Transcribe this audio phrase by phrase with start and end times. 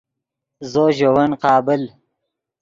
[0.71, 1.81] زو ژے ون قابل